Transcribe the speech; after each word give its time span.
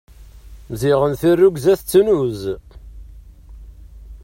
Ziɣen 0.79 1.13
tirrugza 1.21 1.73
tettnuz. 1.79 2.41